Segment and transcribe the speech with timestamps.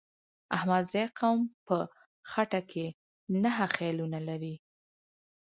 [0.55, 1.75] احمدزی قوم په
[2.31, 2.85] غټه کې
[3.43, 4.55] نهه خيلونه لري.